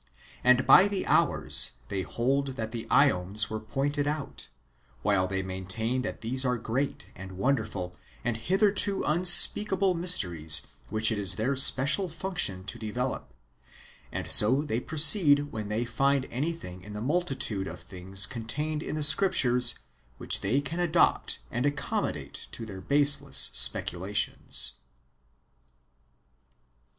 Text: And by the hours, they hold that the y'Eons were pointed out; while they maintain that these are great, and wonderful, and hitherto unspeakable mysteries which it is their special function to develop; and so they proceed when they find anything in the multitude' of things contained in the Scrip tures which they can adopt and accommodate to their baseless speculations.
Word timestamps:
And 0.43 0.65
by 0.65 0.87
the 0.87 1.05
hours, 1.05 1.73
they 1.89 2.01
hold 2.01 2.47
that 2.57 2.71
the 2.71 2.87
y'Eons 2.89 3.51
were 3.51 3.59
pointed 3.59 4.07
out; 4.07 4.47
while 5.03 5.27
they 5.27 5.43
maintain 5.43 6.01
that 6.01 6.21
these 6.21 6.43
are 6.43 6.57
great, 6.57 7.05
and 7.15 7.33
wonderful, 7.33 7.95
and 8.23 8.35
hitherto 8.35 9.03
unspeakable 9.05 9.93
mysteries 9.93 10.65
which 10.89 11.11
it 11.11 11.19
is 11.19 11.35
their 11.35 11.55
special 11.55 12.09
function 12.09 12.63
to 12.63 12.79
develop; 12.79 13.31
and 14.11 14.25
so 14.27 14.63
they 14.63 14.79
proceed 14.79 15.51
when 15.51 15.69
they 15.69 15.85
find 15.85 16.25
anything 16.31 16.81
in 16.81 16.93
the 16.93 16.99
multitude' 17.01 17.67
of 17.67 17.81
things 17.81 18.25
contained 18.25 18.81
in 18.81 18.95
the 18.95 19.03
Scrip 19.03 19.33
tures 19.33 19.77
which 20.17 20.41
they 20.41 20.61
can 20.61 20.79
adopt 20.79 21.37
and 21.51 21.63
accommodate 21.63 22.47
to 22.53 22.65
their 22.65 22.81
baseless 22.81 23.51
speculations. 23.53 24.77